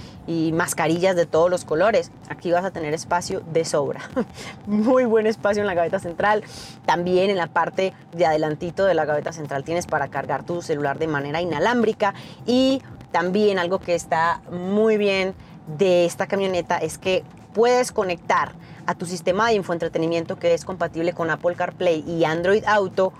mascarillas 0.52 1.14
de 1.14 1.25
todos 1.25 1.49
los 1.49 1.64
colores. 1.64 2.11
Aquí 2.28 2.50
vas 2.50 2.64
a 2.64 2.73
tener 2.73 2.95
espacio 2.95 3.42
de 3.52 3.64
sobra. 3.64 4.00
Muy 4.66 5.04
buen 5.04 5.28
espacio 5.28 5.61
en 5.61 5.69
la 5.69 5.75
gaveta 5.75 6.00
central. 6.00 6.42
También 6.85 7.31
en 7.31 7.37
la 7.37 7.47
parte 7.47 7.92
de 8.12 8.26
adelantito 8.26 8.87
de 8.87 8.95
la 8.95 9.04
gaveta 9.04 9.33
central 9.33 9.62
tienes 9.62 9.87
para 9.87 10.09
cargar 10.09 10.45
tu 10.45 10.62
celular 10.62 10.99
de 10.99 11.07
manera 11.07 11.40
inalámbrica. 11.40 12.12
Y 12.45 12.83
también 13.12 13.61
algo 13.61 13.78
que 13.78 13.95
está 13.95 14.40
muy 14.50 14.97
bien 14.97 15.35
de 15.78 16.07
esta 16.07 16.26
camioneta 16.26 16.78
es 16.78 16.99
que 16.99 17.23
puedes 17.54 17.92
conectar 17.92 18.50
a 18.87 18.97
tu 18.97 19.07
sistema 19.07 19.47
de 19.47 19.54
infoentretenimiento 19.54 20.40
que 20.40 20.54
es 20.54 20.64
compatible 20.64 21.12
con 21.12 21.31
Apple 21.31 21.54
CarPlay 21.54 22.02
y 22.04 22.25
Android 22.25 22.64
Auto 22.66 23.12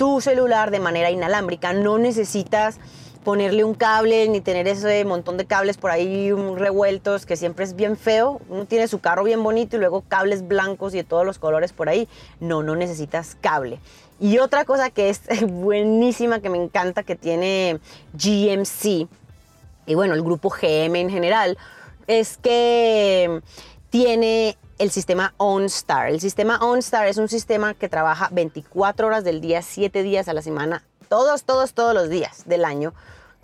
tu 0.00 0.22
celular 0.22 0.70
de 0.70 0.80
manera 0.80 1.10
inalámbrica. 1.10 1.74
No 1.74 1.98
necesitas 1.98 2.78
ponerle 3.22 3.64
un 3.64 3.74
cable 3.74 4.26
ni 4.30 4.40
tener 4.40 4.66
ese 4.66 5.04
montón 5.04 5.36
de 5.36 5.44
cables 5.44 5.76
por 5.76 5.90
ahí 5.90 6.32
revueltos 6.32 7.26
que 7.26 7.36
siempre 7.36 7.66
es 7.66 7.76
bien 7.76 7.98
feo. 7.98 8.40
Uno 8.48 8.64
tiene 8.64 8.88
su 8.88 9.00
carro 9.00 9.24
bien 9.24 9.42
bonito 9.42 9.76
y 9.76 9.78
luego 9.78 10.02
cables 10.08 10.48
blancos 10.48 10.94
y 10.94 10.96
de 10.96 11.04
todos 11.04 11.26
los 11.26 11.38
colores 11.38 11.74
por 11.74 11.90
ahí. 11.90 12.08
No, 12.40 12.62
no 12.62 12.76
necesitas 12.76 13.36
cable. 13.42 13.78
Y 14.18 14.38
otra 14.38 14.64
cosa 14.64 14.88
que 14.88 15.10
es 15.10 15.20
buenísima, 15.46 16.40
que 16.40 16.48
me 16.48 16.56
encanta, 16.56 17.02
que 17.02 17.14
tiene 17.14 17.78
GMC 18.14 19.06
y 19.84 19.94
bueno, 19.94 20.14
el 20.14 20.22
grupo 20.22 20.48
GM 20.48 20.96
en 20.96 21.10
general, 21.10 21.58
es 22.06 22.38
que 22.38 23.42
tiene 23.90 24.56
el 24.80 24.90
sistema 24.90 25.34
OnStar. 25.36 26.08
El 26.08 26.20
sistema 26.20 26.56
OnStar 26.56 27.06
es 27.06 27.18
un 27.18 27.28
sistema 27.28 27.74
que 27.74 27.90
trabaja 27.90 28.30
24 28.32 29.06
horas 29.06 29.24
del 29.24 29.42
día, 29.42 29.60
7 29.60 30.02
días 30.02 30.26
a 30.26 30.32
la 30.32 30.40
semana, 30.40 30.82
todos, 31.10 31.44
todos, 31.44 31.74
todos 31.74 31.92
los 31.92 32.08
días 32.08 32.44
del 32.46 32.64
año 32.64 32.94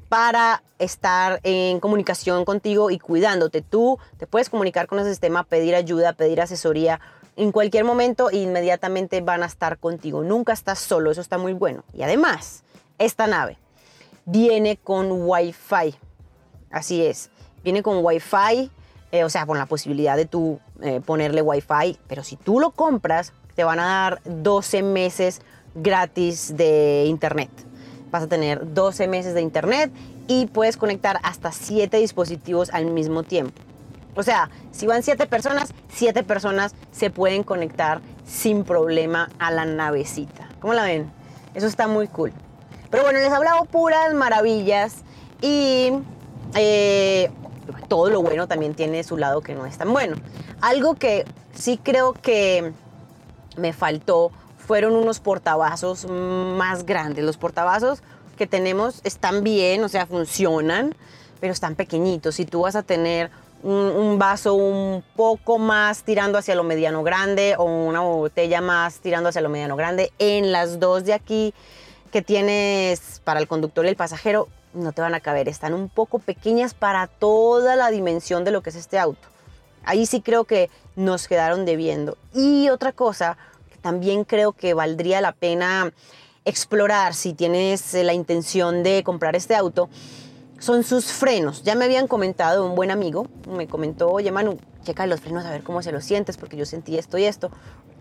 para 0.09 0.63
estar 0.79 1.41
en 1.43 1.79
comunicación 1.79 2.47
contigo 2.47 2.91
y 2.91 2.99
cuidándote. 2.99 3.61
Tú 3.61 3.99
te 4.17 4.27
puedes 4.27 4.49
comunicar 4.49 4.87
con 4.87 4.99
ese 4.99 5.11
sistema, 5.11 5.45
pedir 5.45 5.75
ayuda, 5.75 6.15
pedir 6.15 6.41
asesoría. 6.41 7.01
En 7.37 7.53
cualquier 7.53 7.85
momento 7.85 8.31
inmediatamente 8.31 9.21
van 9.21 9.43
a 9.43 9.47
estar 9.47 9.77
contigo. 9.77 10.23
Nunca 10.23 10.55
estás 10.55 10.79
solo, 10.79 11.11
eso 11.11 11.21
está 11.21 11.37
muy 11.37 11.53
bueno. 11.53 11.85
Y 11.93 12.03
además, 12.03 12.65
esta 12.97 13.27
nave 13.27 13.59
viene 14.25 14.79
con 14.79 15.09
Wi-Fi. 15.11 15.97
Así 16.71 17.05
es, 17.05 17.29
viene 17.63 17.83
con 17.83 18.03
Wi-Fi 18.03 18.71
eh, 19.13 19.25
o 19.25 19.31
sea, 19.31 19.47
con 19.47 19.57
la 19.57 19.67
posibilidad 19.67 20.17
de 20.17 20.27
tú 20.27 20.61
eh, 20.83 21.01
ponerle 21.05 21.43
Wi-Fi, 21.43 21.99
pero 22.07 22.23
si 22.23 22.37
tú 22.37 22.61
lo 22.61 22.71
compras, 22.71 23.33
te 23.55 23.65
van 23.65 23.81
a 23.81 23.87
dar 23.87 24.21
12 24.25 24.83
meses 24.83 25.41
gratis 25.75 26.57
de 26.57 27.05
internet. 27.07 27.51
Vas 28.11 28.25
a 28.25 28.27
tener 28.27 28.75
12 28.75 29.09
meses 29.09 29.35
de 29.35 29.43
internet 29.43 29.91
y 30.29 30.47
puedes 30.47 30.77
conectar 30.77 31.19
hasta 31.23 31.53
7 31.53 31.97
dispositivos 31.99 32.71
al 32.71 32.87
mismo 32.87 33.23
tiempo. 33.23 33.61
O 34.15 34.23
sea, 34.23 34.51
si 34.71 34.87
van 34.87 35.03
7 35.03 35.27
personas, 35.27 35.73
7 35.93 36.23
personas 36.23 36.75
se 36.91 37.11
pueden 37.11 37.43
conectar 37.43 38.01
sin 38.27 38.65
problema 38.65 39.29
a 39.39 39.51
la 39.51 39.65
navecita. 39.65 40.49
¿Cómo 40.61 40.75
la 40.75 40.85
ven? 40.85 41.11
Eso 41.55 41.67
está 41.67 41.87
muy 41.87 42.09
cool. 42.09 42.33
Pero 42.91 43.03
bueno, 43.03 43.19
les 43.19 43.29
he 43.29 43.35
hablado 43.35 43.65
puras 43.65 44.15
maravillas 44.15 45.05
y 45.43 45.93
eh, 46.55 47.31
todo 47.89 48.11
lo 48.11 48.23
bueno 48.23 48.47
también 48.49 48.75
tiene 48.75 49.03
su 49.05 49.17
lado 49.17 49.41
que 49.41 49.55
no 49.55 49.67
es 49.67 49.79
tan 49.79 49.93
bueno. 49.93 50.17
Algo 50.61 50.95
que 50.95 51.25
sí 51.55 51.79
creo 51.83 52.13
que 52.13 52.73
me 53.57 53.73
faltó 53.73 54.33
fueron 54.59 54.95
unos 54.95 55.21
portavasos 55.21 56.07
más 56.09 56.85
grandes. 56.85 57.25
Los 57.25 57.37
portavasos 57.37 58.03
que 58.37 58.47
tenemos 58.47 59.01
están 59.05 59.45
bien, 59.45 59.83
o 59.85 59.89
sea, 59.89 60.07
funcionan, 60.07 60.95
pero 61.41 61.53
están 61.53 61.75
pequeñitos. 61.75 62.35
Si 62.35 62.45
tú 62.45 62.63
vas 62.63 62.77
a 62.77 62.83
tener 62.83 63.31
un, 63.63 64.19
vaso 64.19 64.55
un 64.55 65.03
poco 65.15 65.59
más 65.59 66.03
tirando 66.03 66.39
hacia 66.39 66.55
lo 66.55 66.63
mediano 66.63 67.03
grande 67.03 67.55
o 67.59 67.65
una 67.65 68.01
botella 68.01 68.61
más 68.61 69.01
tirando 69.01 69.29
hacia 69.29 69.41
lo 69.41 69.49
mediano 69.49 69.77
grande, 69.77 70.13
en 70.19 70.53
las 70.53 70.79
dos 70.79 71.05
de 71.05 71.15
aquí 71.15 71.55
que 72.13 72.23
tienes 72.23 73.21
para 73.25 73.41
el 73.41 73.49
conductor 73.49 73.85
y 73.85 73.89
el 73.89 73.97
pasajero, 73.97 74.49
no 74.77 74.93
te 74.93 75.01
van 75.01 75.15
a 75.15 75.21
caber, 75.21 75.49
están 75.49 75.75
un 75.75 75.89
poco 75.89 76.19
pequeñas 76.19 76.75
para 76.75 77.07
toda 77.07 77.77
la 77.77 77.91
dimensión 77.91 78.45
de 78.45 78.51
lo 78.51 78.63
que 78.63 78.71
es 78.71 78.77
este 78.77 78.99
auto. 78.99 79.29
Ahí 79.85 80.07
sí 80.07 80.21
creo 80.21 80.45
que 80.45 80.71
nos 80.97 81.29
quedaron 81.29 81.65
debiendo. 81.65 82.19
Y 82.35 82.69
otra 82.69 82.93
cosa 82.93 83.37
que 83.71 83.79
también 83.79 84.25
creo 84.25 84.53
que 84.53 84.75
valdría 84.75 85.21
la 85.21 85.33
pena 85.33 85.93
explorar 86.45 87.15
si 87.15 87.33
tienes 87.33 87.95
la 87.95 88.13
intención 88.13 88.83
de 88.83 89.03
comprar 89.03 89.35
este 89.37 89.55
auto 89.55 89.89
son 90.59 90.85
sus 90.85 91.07
frenos. 91.07 91.63
Ya 91.63 91.75
me 91.75 91.85
habían 91.85 92.07
comentado 92.09 92.65
un 92.65 92.75
buen 92.75 92.91
amigo, 92.91 93.27
me 93.49 93.67
comentó, 93.67 94.11
oye 94.11 94.31
Manu, 94.33 94.59
checa 94.85 95.07
los 95.07 95.21
frenos 95.21 95.45
a 95.45 95.51
ver 95.51 95.63
cómo 95.63 95.83
se 95.83 95.93
los 95.93 96.05
sientes, 96.05 96.37
porque 96.37 96.57
yo 96.57 96.65
sentí 96.65 96.99
esto 96.99 97.19
y 97.19 97.25
esto. 97.25 97.51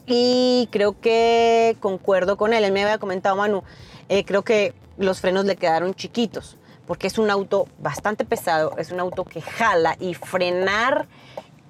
Y 0.08 0.70
creo 0.72 1.00
que 1.00 1.75
concuerdo 1.79 2.38
con 2.38 2.53
él. 2.53 2.63
Él 2.63 2.72
me 2.72 2.84
había 2.84 3.00
comentado, 3.00 3.36
Manu, 3.36 3.63
eh, 4.08 4.24
creo 4.24 4.44
que 4.44 4.74
los 4.98 5.20
frenos 5.20 5.46
le 5.46 5.55
quedaron 5.55 5.94
chiquitos 5.94 6.58
porque 6.88 7.08
es 7.08 7.18
un 7.18 7.30
auto 7.30 7.68
bastante 7.80 8.25
pesado, 8.25 8.75
es 8.77 8.92
un 8.92 9.00
auto 9.00 9.24
que 9.25 9.42
jala 9.42 9.96
y 10.00 10.13
frenar 10.13 11.08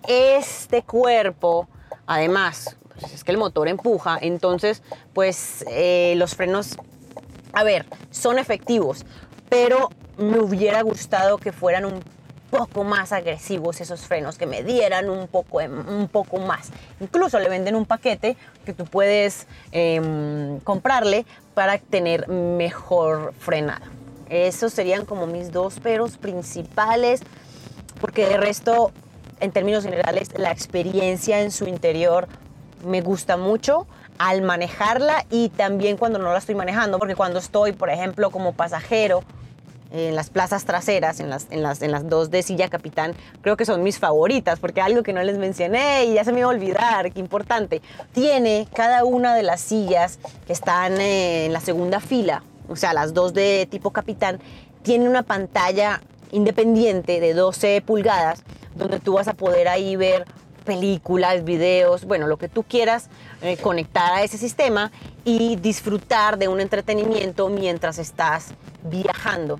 este 0.07 0.83
cuerpo, 0.83 1.67
además, 2.05 2.77
pues 2.99 3.13
es 3.13 3.23
que 3.23 3.31
el 3.31 3.37
motor 3.37 3.67
empuja, 3.67 4.17
entonces 4.21 4.83
pues 5.13 5.65
eh, 5.69 6.13
los 6.17 6.35
frenos, 6.35 6.77
a 7.53 7.63
ver, 7.63 7.85
son 8.11 8.39
efectivos, 8.39 9.05
pero 9.49 9.89
me 10.17 10.39
hubiera 10.39 10.81
gustado 10.81 11.37
que 11.37 11.51
fueran 11.51 11.85
un 11.85 12.01
poco 12.49 12.83
más 12.83 13.11
agresivos 13.11 13.81
esos 13.81 14.01
frenos, 14.01 14.37
que 14.37 14.45
me 14.45 14.63
dieran 14.63 15.09
un 15.09 15.27
poco, 15.27 15.57
un 15.57 16.07
poco 16.07 16.39
más. 16.39 16.71
Incluso 16.99 17.39
le 17.39 17.49
venden 17.49 17.75
un 17.75 17.85
paquete 17.85 18.37
que 18.65 18.73
tú 18.73 18.85
puedes 18.85 19.47
em, 19.71 20.59
comprarle 20.61 21.25
para 21.53 21.77
tener 21.79 22.27
mejor 22.29 23.33
frenada. 23.39 23.81
Esos 24.29 24.73
serían 24.73 25.05
como 25.05 25.27
mis 25.27 25.51
dos 25.51 25.79
peros 25.79 26.17
principales, 26.17 27.21
porque 28.01 28.27
de 28.27 28.37
resto, 28.37 28.91
en 29.39 29.51
términos 29.51 29.83
generales, 29.83 30.29
la 30.37 30.51
experiencia 30.51 31.41
en 31.41 31.51
su 31.51 31.67
interior 31.67 32.27
me 32.85 33.01
gusta 33.01 33.37
mucho 33.37 33.87
al 34.17 34.41
manejarla 34.41 35.25
y 35.29 35.49
también 35.49 35.97
cuando 35.97 36.19
no 36.19 36.31
la 36.31 36.37
estoy 36.37 36.55
manejando, 36.55 36.99
porque 36.99 37.15
cuando 37.15 37.39
estoy, 37.39 37.73
por 37.73 37.89
ejemplo, 37.89 38.31
como 38.31 38.53
pasajero 38.53 39.23
en 39.91 40.15
las 40.15 40.29
plazas 40.29 40.65
traseras, 40.65 41.19
en 41.19 41.29
las, 41.29 41.47
en 41.51 41.63
las, 41.63 41.81
en 41.81 41.91
las 41.91 42.09
dos 42.09 42.31
de 42.31 42.43
silla 42.43 42.69
capitán, 42.69 43.13
creo 43.41 43.55
que 43.55 43.65
son 43.65 43.83
mis 43.83 43.99
favoritas, 43.99 44.59
porque 44.59 44.81
algo 44.81 45.03
que 45.03 45.13
no 45.13 45.21
les 45.23 45.37
mencioné 45.37 46.05
y 46.05 46.13
ya 46.15 46.23
se 46.23 46.31
me 46.31 46.39
iba 46.39 46.47
a 46.47 46.51
olvidar, 46.51 47.11
qué 47.11 47.19
importante, 47.19 47.81
tiene 48.11 48.67
cada 48.73 49.03
una 49.03 49.35
de 49.35 49.43
las 49.43 49.61
sillas 49.61 50.19
que 50.47 50.53
están 50.53 50.99
en 50.99 51.53
la 51.53 51.59
segunda 51.59 51.99
fila 51.99 52.43
o 52.67 52.75
sea, 52.75 52.93
las 52.93 53.13
dos 53.13 53.33
de 53.33 53.67
tipo 53.69 53.91
capitán, 53.91 54.39
tienen 54.83 55.07
una 55.07 55.23
pantalla 55.23 56.01
independiente 56.31 57.19
de 57.19 57.33
12 57.33 57.81
pulgadas 57.81 58.43
donde 58.75 58.99
tú 58.99 59.13
vas 59.13 59.27
a 59.27 59.33
poder 59.33 59.67
ahí 59.67 59.95
ver 59.95 60.25
películas, 60.65 61.43
videos, 61.43 62.05
bueno, 62.05 62.27
lo 62.27 62.37
que 62.37 62.49
tú 62.49 62.63
quieras 62.63 63.09
eh, 63.41 63.55
conectar 63.57 64.13
a 64.13 64.23
ese 64.23 64.37
sistema 64.37 64.91
y 65.23 65.55
disfrutar 65.55 66.37
de 66.37 66.47
un 66.47 66.59
entretenimiento 66.59 67.49
mientras 67.49 67.99
estás 67.99 68.47
viajando. 68.83 69.59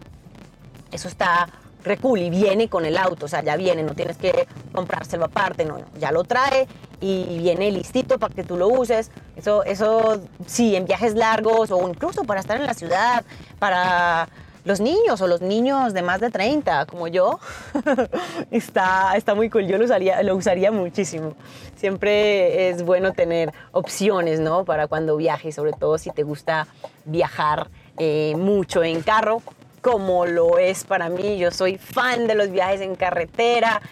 Eso 0.92 1.08
está 1.08 1.48
recul 1.86 2.20
y 2.20 2.30
viene 2.30 2.68
con 2.68 2.86
el 2.86 2.98
auto, 2.98 3.26
o 3.26 3.30
sea, 3.30 3.44
ya 3.44 3.56
viene, 3.56 3.84
no 3.84 3.94
tienes 3.94 4.18
que 4.18 4.48
comprárselo 4.74 5.26
aparte, 5.26 5.64
no, 5.64 5.78
ya 5.98 6.12
lo 6.12 6.24
trae 6.24 6.68
y 7.00 7.38
viene 7.40 7.72
listito 7.72 8.18
para 8.20 8.34
que 8.34 8.44
tú 8.44 8.58
lo 8.58 8.68
uses. 8.68 9.12
Eso, 9.36 9.64
eso 9.64 10.22
sí, 10.46 10.76
en 10.76 10.86
viajes 10.86 11.16
largos 11.16 11.72
o 11.72 11.88
incluso 11.88 12.24
para 12.24 12.40
estar 12.40 12.58
en 12.58 12.66
la 12.66 12.74
ciudad, 12.74 13.24
para 13.60 14.28
los 14.66 14.82
niños 14.82 15.22
o 15.22 15.28
los 15.28 15.42
niños 15.42 15.94
de 15.94 16.02
más 16.02 16.20
de 16.20 16.32
30, 16.32 16.88
como 16.88 17.08
yo, 17.08 17.40
está, 18.52 19.16
está 19.16 19.36
muy 19.36 19.50
cool. 19.50 19.68
Yo 19.68 19.78
lo 19.78 19.86
usaría, 19.86 20.22
lo 20.24 20.36
usaría 20.36 20.72
muchísimo. 20.72 21.36
Siempre 21.76 22.70
es 22.70 22.84
bueno 22.84 23.14
tener 23.14 23.54
opciones, 23.72 24.40
¿no? 24.40 24.66
Para 24.66 24.88
cuando 24.88 25.16
viajes, 25.18 25.54
sobre 25.54 25.72
todo 25.74 26.00
si 26.00 26.10
te 26.10 26.24
gusta 26.24 26.68
viajar 27.06 27.70
eh, 27.98 28.34
mucho 28.38 28.84
en 28.84 29.04
carro, 29.04 29.44
como 29.86 30.26
lo 30.26 30.58
es 30.58 30.84
para 30.84 31.10
mí. 31.10 31.38
Yo 31.38 31.52
soy 31.52 31.78
fan 31.78 32.26
de 32.26 32.34
los 32.34 32.50
viajes 32.50 32.82
en 32.82 32.96
carretera. 32.96 33.84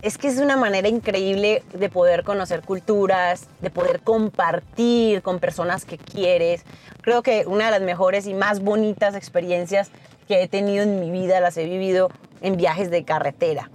Es 0.00 0.18
que 0.18 0.28
es 0.28 0.38
una 0.38 0.56
manera 0.56 0.86
increíble 0.86 1.64
de 1.72 1.88
poder 1.88 2.22
conocer 2.22 2.62
culturas, 2.62 3.48
de 3.60 3.70
poder 3.70 4.02
compartir 4.02 5.22
con 5.22 5.40
personas 5.40 5.84
que 5.84 5.98
quieres. 5.98 6.62
Creo 7.00 7.24
que 7.24 7.44
una 7.44 7.64
de 7.64 7.70
las 7.72 7.80
mejores 7.80 8.28
y 8.28 8.34
más 8.34 8.62
bonitas 8.62 9.16
experiencias 9.16 9.90
que 10.28 10.44
he 10.44 10.46
tenido 10.46 10.84
en 10.84 11.00
mi 11.00 11.10
vida 11.10 11.40
las 11.40 11.56
he 11.56 11.64
vivido 11.64 12.08
en 12.40 12.56
viajes 12.56 12.88
de 12.92 13.02
carretera. 13.02 13.68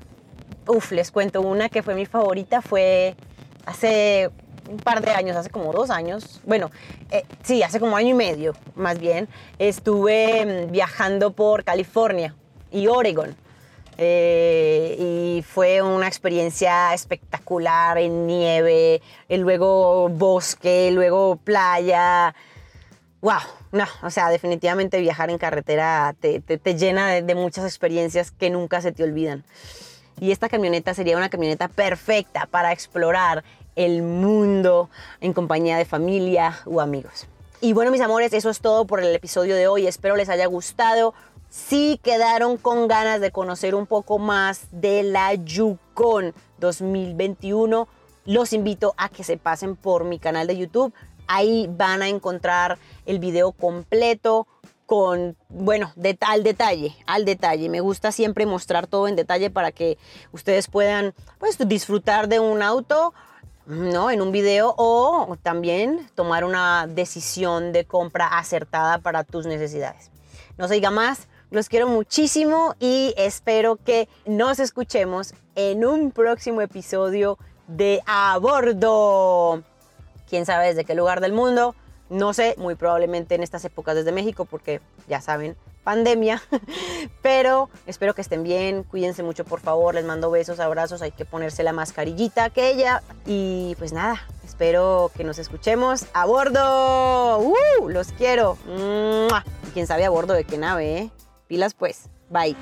Uf, 0.67 0.93
les 0.93 1.11
cuento 1.11 1.41
una 1.41 1.67
que 1.67 1.83
fue 1.83 1.95
mi 1.95 2.05
favorita, 2.05 2.61
fue 2.61 3.17
hace 3.65 4.29
un 4.69 4.77
par 4.77 5.01
de 5.01 5.11
años, 5.11 5.35
hace 5.35 5.49
como 5.49 5.71
dos 5.71 5.89
años, 5.89 6.41
bueno, 6.45 6.71
eh, 7.11 7.23
sí, 7.43 7.63
hace 7.63 7.79
como 7.79 7.95
año 7.95 8.09
y 8.09 8.13
medio 8.13 8.53
más 8.75 8.99
bien, 8.99 9.27
estuve 9.59 10.67
mm, 10.67 10.71
viajando 10.71 11.31
por 11.31 11.63
California 11.63 12.35
y 12.71 12.87
Oregon. 12.87 13.35
Eh, 13.97 14.95
y 14.97 15.43
fue 15.43 15.81
una 15.81 16.07
experiencia 16.07 16.93
espectacular 16.93 17.97
en 17.99 18.25
nieve, 18.25 19.01
y 19.29 19.37
luego 19.37 20.09
bosque, 20.09 20.89
luego 20.91 21.35
playa. 21.35 22.33
¡Wow! 23.21 23.41
No, 23.71 23.85
o 24.01 24.09
sea, 24.09 24.29
definitivamente 24.29 24.99
viajar 24.99 25.29
en 25.29 25.37
carretera 25.37 26.15
te, 26.19 26.39
te, 26.39 26.75
llena 26.75 27.09
de, 27.09 27.21
de 27.21 27.35
muchas 27.35 27.63
experiencias 27.65 28.31
que 28.31 28.49
nunca 28.49 28.81
se 28.81 28.91
te 28.91 29.03
olvidan. 29.03 29.43
Y 30.19 30.31
esta 30.31 30.49
camioneta 30.49 30.93
sería 30.93 31.17
una 31.17 31.29
camioneta 31.29 31.67
perfecta 31.67 32.47
para 32.47 32.71
explorar 32.71 33.43
el 33.75 34.01
mundo 34.01 34.89
en 35.19 35.33
compañía 35.33 35.77
de 35.77 35.85
familia 35.85 36.59
o 36.65 36.81
amigos. 36.81 37.27
Y 37.63 37.73
bueno, 37.73 37.91
mis 37.91 38.01
amores, 38.01 38.33
eso 38.33 38.49
es 38.49 38.59
todo 38.59 38.85
por 38.85 39.01
el 39.01 39.15
episodio 39.15 39.55
de 39.55 39.67
hoy. 39.67 39.85
Espero 39.85 40.15
les 40.15 40.29
haya 40.29 40.47
gustado. 40.47 41.13
Si 41.49 41.99
quedaron 42.01 42.57
con 42.57 42.87
ganas 42.87 43.21
de 43.21 43.31
conocer 43.31 43.75
un 43.75 43.85
poco 43.85 44.17
más 44.17 44.67
de 44.71 45.03
la 45.03 45.35
Yukon 45.35 46.33
2021, 46.59 47.87
los 48.25 48.53
invito 48.53 48.93
a 48.97 49.09
que 49.09 49.23
se 49.23 49.37
pasen 49.37 49.75
por 49.75 50.05
mi 50.05 50.17
canal 50.17 50.47
de 50.47 50.57
YouTube. 50.57 50.93
Ahí 51.27 51.69
van 51.69 52.01
a 52.01 52.07
encontrar 52.07 52.79
el 53.05 53.19
video 53.19 53.51
completo 53.51 54.47
con, 54.85 55.37
bueno, 55.49 55.93
al 56.21 56.43
detalle, 56.43 56.95
al 57.05 57.25
detalle. 57.25 57.69
Me 57.69 57.79
gusta 57.79 58.11
siempre 58.11 58.45
mostrar 58.45 58.87
todo 58.87 59.07
en 59.07 59.15
detalle 59.15 59.49
para 59.49 59.71
que 59.71 59.97
ustedes 60.31 60.67
puedan 60.67 61.13
pues, 61.37 61.57
disfrutar 61.67 62.27
de 62.27 62.39
un 62.39 62.61
auto 62.61 63.13
¿no? 63.65 64.11
en 64.11 64.21
un 64.21 64.31
video 64.31 64.73
o 64.77 65.37
también 65.41 66.09
tomar 66.15 66.43
una 66.43 66.87
decisión 66.87 67.71
de 67.71 67.85
compra 67.85 68.27
acertada 68.37 68.99
para 68.99 69.23
tus 69.23 69.45
necesidades. 69.45 70.09
No 70.57 70.67
se 70.67 70.75
diga 70.75 70.91
más, 70.91 71.27
los 71.49 71.69
quiero 71.69 71.87
muchísimo 71.87 72.75
y 72.79 73.13
espero 73.17 73.75
que 73.75 74.07
nos 74.25 74.59
escuchemos 74.59 75.33
en 75.55 75.85
un 75.85 76.11
próximo 76.11 76.61
episodio 76.61 77.37
de 77.67 78.01
A 78.05 78.37
Bordo. 78.39 79.63
Quién 80.29 80.45
sabe 80.45 80.67
desde 80.67 80.85
qué 80.85 80.95
lugar 80.95 81.19
del 81.19 81.33
mundo, 81.33 81.75
no 82.09 82.33
sé, 82.33 82.55
muy 82.57 82.75
probablemente 82.75 83.35
en 83.35 83.43
estas 83.43 83.65
épocas 83.65 83.95
desde 83.95 84.11
México, 84.11 84.45
porque 84.45 84.81
ya 85.07 85.21
saben, 85.21 85.55
pandemia. 85.83 86.41
Pero 87.21 87.69
espero 87.85 88.13
que 88.13 88.21
estén 88.21 88.43
bien, 88.43 88.83
cuídense 88.83 89.23
mucho 89.23 89.45
por 89.45 89.59
favor, 89.59 89.95
les 89.95 90.05
mando 90.05 90.31
besos, 90.31 90.59
abrazos, 90.59 91.01
hay 91.01 91.11
que 91.11 91.25
ponerse 91.25 91.63
la 91.63 91.73
mascarillita 91.73 92.49
que 92.49 92.69
ella. 92.69 93.01
Y 93.25 93.75
pues 93.77 93.93
nada, 93.93 94.21
espero 94.43 95.11
que 95.15 95.23
nos 95.23 95.39
escuchemos 95.39 96.05
a 96.13 96.25
bordo. 96.25 97.39
¡Uh! 97.39 97.89
Los 97.89 98.11
quiero. 98.13 98.57
Quién 99.73 99.87
sabe 99.87 100.05
a 100.05 100.09
bordo 100.09 100.33
de 100.33 100.43
qué 100.43 100.57
nave, 100.57 100.97
¿eh? 100.97 101.11
Pilas 101.47 101.73
pues. 101.73 102.09
Bye. 102.29 102.55